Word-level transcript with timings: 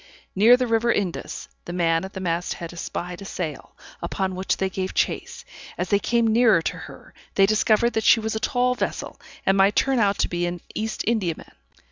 Near 0.35 0.57
the 0.57 0.65
river 0.65 0.91
Indus, 0.91 1.47
the 1.65 1.73
man 1.73 2.03
at 2.03 2.13
the 2.13 2.19
mast 2.19 2.55
head 2.55 2.73
espied 2.73 3.21
a 3.21 3.25
sail, 3.25 3.75
upon 4.01 4.33
which 4.33 4.57
they 4.57 4.67
gave 4.67 4.95
chase; 4.95 5.45
as 5.77 5.89
they 5.89 5.99
came 5.99 6.25
nearer 6.25 6.63
to 6.63 6.75
her, 6.75 7.13
they 7.35 7.45
discovered 7.45 7.93
that 7.93 8.03
she 8.03 8.19
was 8.19 8.35
a 8.35 8.39
tall 8.39 8.73
vessel, 8.73 9.21
and 9.45 9.57
might 9.57 9.75
turn 9.75 9.99
out 9.99 10.17
to 10.17 10.27
be 10.27 10.47
an 10.47 10.59
East 10.73 11.03
Indiaman. 11.05 11.51